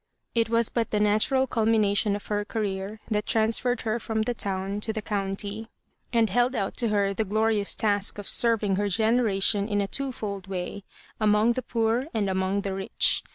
It 0.33 0.49
was 0.49 0.69
but 0.69 0.89
the 0.89 0.99
natural 0.99 1.45
cuhninatlon 1.45 2.15
of 2.15 2.25
her 2.25 2.43
career 2.43 2.99
that 3.11 3.27
transferred 3.27 3.81
her 3.81 3.99
from 3.99 4.23
the 4.23 4.33
town 4.33 4.79
to 4.81 4.91
the 4.91 4.99
County, 5.03 5.67
and 6.11 6.27
held 6.27 6.55
out 6.55 6.75
to 6.77 6.87
her 6.87 7.13
the 7.13 7.23
gloripus 7.23 7.75
task 7.77 8.17
of 8.17 8.27
serving 8.27 8.77
her 8.77 8.89
generation 8.89 9.67
in 9.67 9.79
a 9.79 9.85
twofold 9.87 10.47
way, 10.47 10.83
among 11.19 11.53
the 11.53 11.61
poor 11.61 12.05
and 12.15 12.31
among 12.31 12.61
the 12.61 12.73
rich. 12.73 13.23